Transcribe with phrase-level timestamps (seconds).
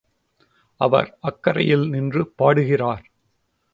[0.79, 3.05] அவர் அக்கரையில் நின்று பாடுகிறார்.